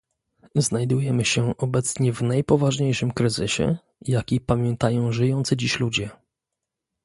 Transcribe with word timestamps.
Znajdujemy 0.55 1.25
się 1.25 1.57
obecnie 1.57 2.13
w 2.13 2.21
najpoważniejszym 2.21 3.11
kryzysie, 3.11 3.77
jaki 4.01 4.41
pamiętają 4.41 5.11
żyjący 5.11 5.57
dziś 5.57 5.79
ludzie 5.79 6.09